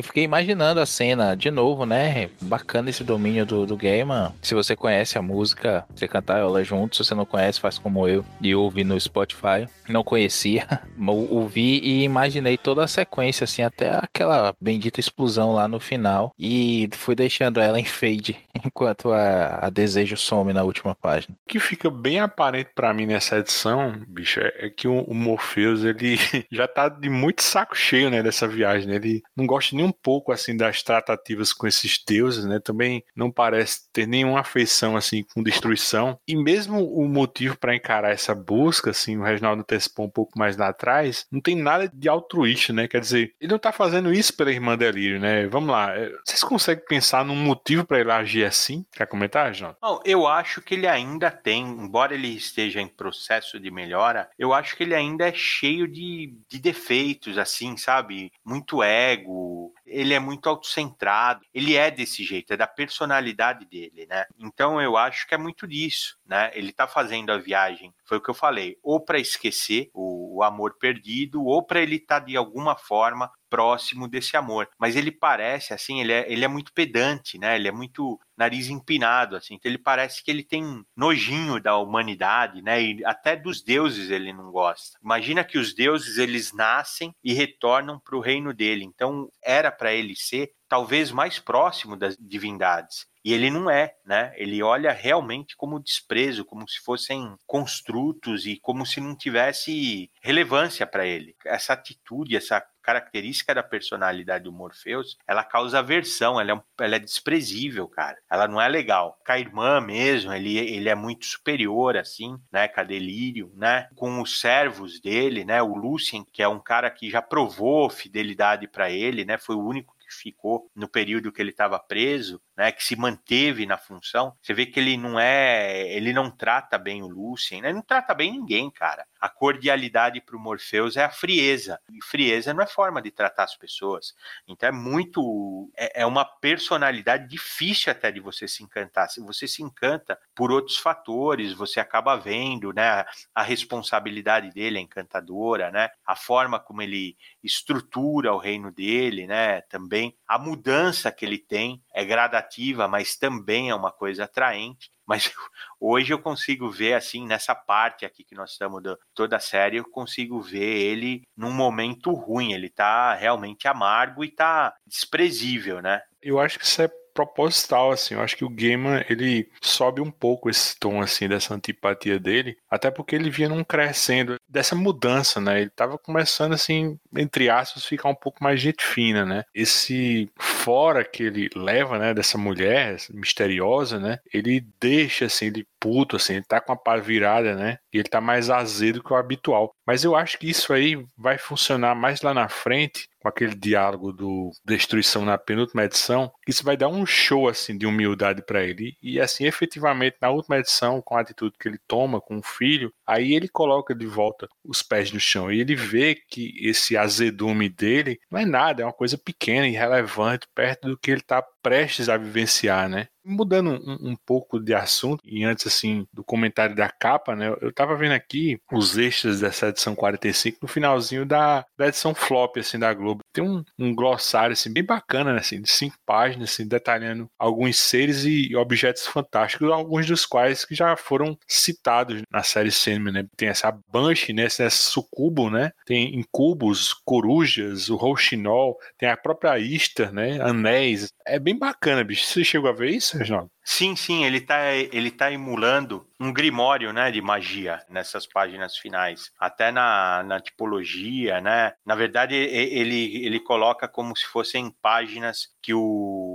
Eu 0.00 0.02
fiquei 0.02 0.24
imaginando 0.24 0.80
a 0.80 0.86
cena 0.86 1.34
de 1.36 1.50
novo, 1.50 1.84
né? 1.84 2.30
Bacana 2.40 2.88
esse 2.88 3.04
domínio 3.04 3.44
do, 3.44 3.66
do 3.66 3.76
Gaiman. 3.76 4.32
Se 4.40 4.54
você 4.54 4.74
conhece 4.74 5.18
a 5.18 5.22
música, 5.22 5.84
você 5.94 6.08
cantar 6.08 6.38
ela 6.40 6.64
junto. 6.64 6.96
Se 6.96 7.04
você 7.04 7.14
não 7.14 7.26
conhece, 7.26 7.60
faz 7.60 7.78
como 7.78 8.08
eu 8.08 8.24
e 8.40 8.54
ouvi 8.54 8.82
no 8.82 8.98
Spotify. 8.98 9.68
Não 9.90 10.04
conhecia, 10.04 10.66
ouvi 11.30 11.80
e 11.82 12.02
imaginei 12.02 12.56
toda 12.56 12.84
a 12.84 12.88
sequência, 12.88 13.44
assim, 13.44 13.62
até 13.62 13.90
aquela 13.90 14.54
bendita 14.60 15.00
explosão 15.00 15.52
lá 15.52 15.66
no 15.66 15.80
final. 15.80 16.32
E 16.38 16.88
fui 16.92 17.14
deixando 17.14 17.60
ela 17.60 17.78
em 17.78 17.84
fade 17.84 18.38
enquanto 18.64 19.12
a, 19.12 19.66
a 19.66 19.70
desejo 19.70 20.16
some 20.16 20.52
na 20.52 20.62
última 20.62 20.94
página. 20.94 21.36
O 21.46 21.48
que 21.48 21.58
fica 21.58 21.90
bem 21.90 22.20
aparente 22.20 22.70
para 22.74 22.92
mim 22.92 23.06
nessa 23.06 23.38
edição, 23.38 24.02
bicho, 24.06 24.40
é, 24.40 24.66
é 24.66 24.70
que 24.70 24.86
o, 24.86 25.00
o 25.02 25.14
Morpheus 25.14 25.84
ele 25.84 26.18
já 26.50 26.68
tá 26.68 26.88
de 26.88 27.08
muito 27.08 27.42
saco 27.42 27.76
cheio, 27.76 28.10
né, 28.10 28.22
dessa 28.22 28.46
viagem. 28.46 28.88
Né? 28.88 28.96
Ele 28.96 29.22
não 29.36 29.46
gosta 29.46 29.74
nem 29.74 29.84
um 29.84 29.92
pouco 29.92 30.32
assim 30.32 30.56
das 30.56 30.82
tratativas 30.82 31.52
com 31.52 31.66
esses 31.66 32.02
deuses, 32.06 32.44
né? 32.44 32.60
Também 32.60 33.02
não 33.14 33.30
parece 33.30 33.90
ter 33.92 34.06
nenhuma 34.06 34.40
afeição 34.40 34.96
assim 34.96 35.24
com 35.34 35.42
destruição. 35.42 36.18
E 36.26 36.36
mesmo 36.36 36.84
o 36.84 37.08
motivo 37.08 37.56
para 37.58 37.74
encarar 37.74 38.10
essa 38.10 38.34
busca, 38.34 38.90
assim, 38.90 39.16
o 39.16 39.22
Reginaldo 39.22 39.64
antecipou 39.80 40.06
um 40.06 40.10
pouco 40.10 40.38
mais 40.38 40.56
lá 40.56 40.68
atrás, 40.68 41.26
não 41.30 41.40
tem 41.40 41.56
nada 41.56 41.90
de 41.92 42.08
altruísta, 42.08 42.72
né? 42.72 42.86
Quer 42.86 43.00
dizer, 43.00 43.34
ele 43.40 43.50
não 43.50 43.58
tá 43.58 43.72
fazendo 43.72 44.12
isso 44.12 44.36
pela 44.36 44.52
irmã 44.52 44.76
Delírio, 44.76 45.18
né? 45.18 45.46
Vamos 45.46 45.70
lá, 45.70 45.96
é, 45.96 46.12
vocês 46.24 46.42
conseguem 46.44 46.84
pensar 46.84 47.24
num 47.24 47.36
motivo 47.36 47.84
para 47.84 48.00
ele 48.00 48.12
agir 48.12 48.44
assim? 48.44 48.84
Quer 48.92 49.06
comentar, 49.06 49.48
Reginaldo? 49.48 49.78
Não, 49.82 50.00
eu 50.04 50.26
acho 50.26 50.60
que 50.60 50.74
ele 50.74 50.86
ainda 50.86 51.30
tem, 51.30 51.62
embora 51.62 52.14
ele 52.14 52.28
esteja 52.28 52.80
em 52.80 52.88
processo 52.88 53.58
de 53.58 53.70
melhora, 53.70 54.28
eu 54.38 54.52
acho 54.52 54.76
que 54.76 54.82
ele 54.82 54.94
ainda 54.94 55.28
é 55.28 55.32
cheio 55.32 55.88
de, 55.88 56.34
de 56.48 56.58
defeitos, 56.58 57.38
assim, 57.38 57.76
sabe? 57.76 58.32
Muito 58.44 58.82
ego, 58.82 59.72
ele 59.90 60.14
é 60.14 60.20
muito 60.20 60.48
autocentrado, 60.48 61.44
ele 61.52 61.76
é 61.76 61.90
desse 61.90 62.22
jeito, 62.22 62.52
é 62.52 62.56
da 62.56 62.66
personalidade 62.66 63.66
dele, 63.66 64.06
né? 64.06 64.24
Então 64.38 64.80
eu 64.80 64.96
acho 64.96 65.26
que 65.26 65.34
é 65.34 65.38
muito 65.38 65.66
disso, 65.66 66.16
né? 66.24 66.50
Ele 66.54 66.72
tá 66.72 66.86
fazendo 66.86 67.32
a 67.32 67.38
viagem, 67.38 67.92
foi 68.04 68.18
o 68.18 68.20
que 68.20 68.30
eu 68.30 68.34
falei, 68.34 68.78
ou 68.82 69.00
para 69.00 69.18
esquecer 69.18 69.90
o, 69.92 70.38
o, 70.38 70.42
amor 70.42 70.76
perdido, 70.78 71.44
ou 71.44 71.62
para 71.62 71.80
ele 71.80 71.96
estar 71.96 72.20
tá, 72.20 72.26
de 72.26 72.36
alguma 72.36 72.76
forma 72.76 73.30
próximo 73.50 74.08
desse 74.08 74.36
amor. 74.36 74.68
Mas 74.78 74.96
ele 74.96 75.10
parece, 75.10 75.74
assim, 75.74 76.00
ele 76.00 76.12
é, 76.12 76.32
ele 76.32 76.44
é 76.44 76.48
muito 76.48 76.72
pedante, 76.72 77.36
né? 77.36 77.56
Ele 77.56 77.68
é 77.68 77.72
muito 77.72 78.18
nariz 78.38 78.70
empinado, 78.70 79.36
assim. 79.36 79.54
Então 79.54 79.70
ele 79.70 79.76
parece 79.76 80.24
que 80.24 80.30
ele 80.30 80.42
tem 80.42 80.82
nojinho 80.96 81.60
da 81.60 81.76
humanidade, 81.76 82.62
né? 82.62 82.80
E 82.80 83.04
até 83.04 83.36
dos 83.36 83.60
deuses 83.60 84.10
ele 84.10 84.32
não 84.32 84.50
gosta. 84.50 84.98
Imagina 85.02 85.44
que 85.44 85.58
os 85.58 85.74
deuses, 85.74 86.16
eles 86.16 86.52
nascem 86.52 87.14
e 87.22 87.34
retornam 87.34 87.98
para 87.98 88.16
o 88.16 88.20
reino 88.20 88.54
dele. 88.54 88.84
Então 88.84 89.28
era 89.42 89.70
para 89.70 89.92
ele 89.92 90.14
ser 90.16 90.52
talvez 90.68 91.10
mais 91.10 91.38
próximo 91.38 91.96
das 91.96 92.16
divindades. 92.16 93.10
E 93.22 93.34
ele 93.34 93.50
não 93.50 93.68
é, 93.68 93.94
né? 94.06 94.32
Ele 94.36 94.62
olha 94.62 94.92
realmente 94.92 95.54
como 95.56 95.80
desprezo, 95.80 96.44
como 96.44 96.66
se 96.66 96.80
fossem 96.80 97.34
construtos 97.46 98.46
e 98.46 98.58
como 98.62 98.86
se 98.86 99.00
não 99.00 99.14
tivesse 99.14 100.10
relevância 100.22 100.86
para 100.86 101.06
ele. 101.06 101.36
Essa 101.44 101.74
atitude, 101.74 102.36
essa 102.36 102.64
característica 102.82 103.54
da 103.54 103.62
personalidade 103.62 104.44
do 104.44 104.52
Morpheus, 104.52 105.16
ela 105.26 105.44
causa 105.44 105.78
aversão, 105.78 106.40
ela 106.40 106.50
é, 106.50 106.54
um, 106.54 106.62
ela 106.80 106.96
é 106.96 106.98
desprezível, 106.98 107.88
cara. 107.88 108.16
Ela 108.30 108.48
não 108.48 108.60
é 108.60 108.68
legal. 108.68 109.18
Com 109.24 109.32
a 109.32 109.38
irmã 109.38 109.80
mesmo, 109.80 110.32
ele, 110.32 110.58
ele 110.58 110.88
é 110.88 110.94
muito 110.94 111.26
superior, 111.26 111.96
assim, 111.96 112.36
né? 112.52 112.68
Com 112.68 112.80
a 112.80 112.84
Delírio, 112.84 113.52
né? 113.54 113.88
Com 113.94 114.20
os 114.20 114.40
servos 114.40 115.00
dele, 115.00 115.44
né? 115.44 115.62
O 115.62 115.74
Lucien, 115.74 116.24
que 116.32 116.42
é 116.42 116.48
um 116.48 116.60
cara 116.60 116.90
que 116.90 117.10
já 117.10 117.22
provou 117.22 117.88
fidelidade 117.90 118.66
para 118.66 118.90
ele, 118.90 119.24
né? 119.24 119.38
Foi 119.38 119.56
o 119.56 119.64
único 119.64 119.94
ficou 120.14 120.70
no 120.74 120.88
período 120.88 121.32
que 121.32 121.40
ele 121.40 121.50
estava 121.50 121.78
preso, 121.78 122.40
né, 122.56 122.72
que 122.72 122.84
se 122.84 122.96
manteve 122.96 123.66
na 123.66 123.78
função, 123.78 124.36
você 124.40 124.52
vê 124.52 124.66
que 124.66 124.80
ele 124.80 124.96
não 124.96 125.18
é, 125.18 125.90
ele 125.92 126.12
não 126.12 126.30
trata 126.30 126.78
bem 126.78 127.02
o 127.02 127.08
Lucien, 127.08 127.62
né? 127.62 127.72
Não 127.72 127.82
trata 127.82 128.14
bem 128.14 128.32
ninguém, 128.32 128.70
cara. 128.70 129.06
A 129.20 129.28
cordialidade 129.28 130.20
para 130.20 130.36
o 130.36 130.40
Morpheus 130.40 130.96
é 130.96 131.04
a 131.04 131.10
frieza. 131.10 131.80
E 131.90 132.02
frieza 132.04 132.54
não 132.54 132.62
é 132.62 132.66
forma 132.66 133.02
de 133.02 133.10
tratar 133.10 133.44
as 133.44 133.56
pessoas. 133.56 134.14
Então 134.46 134.68
é 134.68 134.72
muito, 134.72 135.70
é, 135.76 136.02
é 136.02 136.06
uma 136.06 136.24
personalidade 136.24 137.28
difícil 137.28 137.92
até 137.92 138.10
de 138.10 138.20
você 138.20 138.48
se 138.48 138.62
encantar. 138.62 139.10
Se 139.10 139.20
você 139.20 139.46
se 139.46 139.62
encanta 139.62 140.18
por 140.34 140.50
outros 140.50 140.76
fatores, 140.76 141.52
você 141.52 141.80
acaba 141.80 142.16
vendo, 142.16 142.72
né, 142.72 143.04
a 143.34 143.42
responsabilidade 143.42 144.50
dele 144.50 144.78
é 144.78 144.80
encantadora, 144.80 145.70
né? 145.70 145.90
A 146.06 146.16
forma 146.16 146.58
como 146.58 146.82
ele 146.82 147.16
estrutura 147.42 148.32
o 148.32 148.38
reino 148.38 148.70
dele, 148.70 149.26
né? 149.26 149.60
Também 149.62 149.99
a 150.26 150.38
mudança 150.38 151.10
que 151.10 151.24
ele 151.24 151.38
tem 151.38 151.82
é 151.94 152.04
gradativa, 152.04 152.86
mas 152.86 153.16
também 153.16 153.70
é 153.70 153.74
uma 153.74 153.90
coisa 153.90 154.24
atraente. 154.24 154.90
Mas 155.06 155.32
hoje 155.80 156.12
eu 156.12 156.18
consigo 156.20 156.70
ver 156.70 156.94
assim 156.94 157.26
nessa 157.26 157.54
parte 157.54 158.04
aqui 158.04 158.22
que 158.22 158.34
nós 158.34 158.52
estamos 158.52 158.82
do, 158.82 158.98
toda 159.14 159.36
a 159.36 159.40
série, 159.40 159.78
eu 159.78 159.84
consigo 159.84 160.40
ver 160.40 160.76
ele 160.76 161.22
num 161.36 161.52
momento 161.52 162.12
ruim. 162.12 162.52
Ele 162.52 162.70
tá 162.70 163.14
realmente 163.14 163.66
amargo 163.66 164.22
e 164.24 164.30
tá 164.30 164.74
desprezível, 164.86 165.82
né? 165.82 166.00
Eu 166.22 166.38
acho 166.38 166.58
que 166.58 166.64
isso 166.64 166.82
é 166.82 166.90
proposital, 167.20 167.90
assim. 167.90 168.14
Eu 168.14 168.22
acho 168.22 168.36
que 168.36 168.44
o 168.44 168.48
Gaiman, 168.48 169.04
ele 169.08 169.48
sobe 169.60 170.00
um 170.00 170.10
pouco 170.10 170.48
esse 170.48 170.78
tom, 170.78 171.00
assim, 171.00 171.28
dessa 171.28 171.54
antipatia 171.54 172.18
dele, 172.18 172.56
até 172.70 172.90
porque 172.90 173.14
ele 173.14 173.30
vinha 173.30 173.48
num 173.48 173.64
crescendo 173.64 174.36
dessa 174.48 174.74
mudança, 174.74 175.40
né? 175.40 175.60
Ele 175.60 175.70
tava 175.70 175.98
começando, 175.98 176.54
assim, 176.54 176.98
entre 177.16 177.50
aspas, 177.50 177.84
ficar 177.84 178.08
um 178.08 178.14
pouco 178.14 178.42
mais 178.42 178.60
gente 178.60 178.84
fina, 178.84 179.24
né? 179.26 179.44
Esse 179.54 180.30
fora 180.38 181.04
que 181.04 181.22
ele 181.24 181.50
leva, 181.54 181.98
né, 181.98 182.14
dessa 182.14 182.38
mulher 182.38 182.96
misteriosa, 183.10 183.98
né? 183.98 184.18
Ele 184.32 184.64
deixa, 184.80 185.26
assim, 185.26 185.46
ele 185.46 185.66
puto, 185.78 186.16
assim, 186.16 186.34
ele 186.34 186.44
tá 186.44 186.60
com 186.60 186.72
a 186.72 186.76
pá 186.76 186.96
virada, 186.96 187.54
né? 187.54 187.78
E 187.92 187.98
ele 187.98 188.08
tá 188.08 188.20
mais 188.20 188.50
azedo 188.50 189.02
que 189.02 189.12
o 189.12 189.16
habitual. 189.16 189.72
Mas 189.86 190.04
eu 190.04 190.14
acho 190.14 190.38
que 190.38 190.48
isso 190.48 190.72
aí 190.72 191.02
vai 191.16 191.38
funcionar 191.38 191.94
mais 191.94 192.20
lá 192.22 192.34
na 192.34 192.48
frente, 192.48 193.08
com 193.20 193.28
aquele 193.28 193.54
diálogo 193.54 194.12
do 194.12 194.50
Destruição 194.64 195.24
na 195.24 195.36
penúltima 195.38 195.84
edição, 195.84 196.32
isso 196.46 196.64
vai 196.64 196.76
dar 196.76 196.88
um 196.88 197.04
show 197.04 197.48
assim 197.48 197.76
de 197.76 197.86
humildade 197.86 198.42
para 198.42 198.62
ele. 198.64 198.96
E 199.02 199.20
assim, 199.20 199.44
efetivamente, 199.44 200.16
na 200.20 200.30
última 200.30 200.58
edição, 200.58 201.00
com 201.02 201.16
a 201.16 201.20
atitude 201.20 201.56
que 201.58 201.68
ele 201.68 201.78
toma 201.86 202.20
com 202.20 202.38
o 202.38 202.42
filho, 202.42 202.92
aí 203.06 203.34
ele 203.34 203.48
coloca 203.48 203.94
de 203.94 204.06
volta 204.06 204.48
os 204.64 204.82
pés 204.82 205.12
no 205.12 205.20
chão 205.20 205.52
e 205.52 205.60
ele 205.60 205.74
vê 205.74 206.14
que 206.14 206.54
esse 206.60 206.96
azedume 206.96 207.68
dele 207.68 208.18
não 208.30 208.40
é 208.40 208.46
nada, 208.46 208.82
é 208.82 208.86
uma 208.86 208.92
coisa 208.92 209.18
pequena, 209.18 209.68
irrelevante, 209.68 210.46
perto 210.54 210.88
do 210.88 210.98
que 210.98 211.10
ele 211.10 211.20
está 211.20 211.42
prestes 211.62 212.08
a 212.08 212.16
vivenciar, 212.16 212.88
né? 212.88 213.06
Mudando 213.22 213.72
um, 213.72 214.10
um, 214.12 214.16
pouco 214.16 214.58
de 214.58 214.72
assunto, 214.72 215.20
e 215.24 215.44
antes 215.44 215.66
assim 215.66 216.06
do 216.12 216.24
comentário 216.24 216.74
da 216.74 216.88
capa, 216.88 217.36
né? 217.36 217.54
Eu 217.60 217.72
tava 217.72 217.94
vendo 217.94 218.12
aqui 218.12 218.58
os 218.72 218.96
extras 218.96 219.40
dessa 219.40 219.68
edição 219.68 219.94
45 219.94 220.58
no 220.62 220.68
finalzinho 220.68 221.26
da, 221.26 221.64
da 221.76 221.88
edição 221.88 222.14
flop, 222.14 222.56
assim, 222.56 222.78
da 222.78 222.92
Globo. 222.94 223.20
Tem 223.32 223.44
um, 223.44 223.62
um 223.78 223.94
glossário, 223.94 224.54
assim, 224.54 224.72
bem 224.72 224.84
bacana, 224.84 225.34
né, 225.34 225.40
assim, 225.40 225.60
de 225.60 225.70
cinco 225.70 225.96
páginas, 226.06 226.50
assim, 226.50 226.66
detalhando 226.66 227.28
alguns 227.38 227.78
seres 227.78 228.24
e 228.24 228.56
objetos 228.56 229.06
fantásticos, 229.06 229.70
alguns 229.70 230.06
dos 230.06 230.24
quais 230.24 230.64
que 230.64 230.74
já 230.74 230.96
foram 230.96 231.36
citados 231.46 232.22
na 232.30 232.42
série 232.42 232.70
Sandman, 232.70 233.12
né? 233.12 233.26
Tem 233.36 233.48
essa 233.48 233.70
Banshee, 233.88 234.32
né? 234.32 234.44
Esse 234.44 234.70
sucubo, 234.70 235.50
né? 235.50 235.72
Tem 235.84 236.18
incubos, 236.18 236.94
corujas, 237.04 237.88
o 237.90 237.96
rouxinol, 237.96 238.78
tem 238.98 239.08
a 239.08 239.16
própria 239.16 239.58
Istar, 239.58 240.12
né? 240.12 240.40
Anéis. 240.40 241.12
É 241.26 241.38
bem 241.38 241.49
bacana, 241.56 242.04
bicho. 242.04 242.26
Você 242.26 242.44
chegou 242.44 242.70
a 242.70 242.72
ver 242.72 242.90
isso? 242.90 243.16
Reginaldo? 243.16 243.50
Sim, 243.62 243.94
sim, 243.94 244.24
ele 244.24 244.38
está 244.38 244.74
ele 244.74 245.10
tá 245.10 245.30
emulando 245.30 246.06
um 246.18 246.32
grimório, 246.32 246.92
né, 246.92 247.10
de 247.10 247.20
magia 247.22 247.78
nessas 247.88 248.26
páginas 248.26 248.76
finais. 248.76 249.30
Até 249.38 249.70
na, 249.70 250.22
na 250.24 250.40
tipologia, 250.40 251.40
né? 251.40 251.72
Na 251.84 251.94
verdade, 251.94 252.34
ele, 252.34 253.24
ele 253.24 253.40
coloca 253.40 253.86
como 253.86 254.16
se 254.16 254.26
fossem 254.26 254.74
páginas 254.82 255.48
que 255.62 255.72
o 255.72 256.29